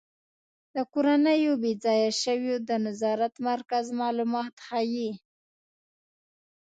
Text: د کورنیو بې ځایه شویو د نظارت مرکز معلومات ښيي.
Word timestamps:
د 0.75 0.77
کورنیو 0.93 1.53
بې 1.61 1.71
ځایه 1.83 2.09
شویو 2.21 2.55
د 2.67 2.69
نظارت 2.85 3.33
مرکز 3.49 3.85
معلومات 4.01 4.55
ښيي. 4.67 5.11